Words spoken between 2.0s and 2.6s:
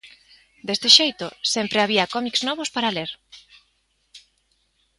cómics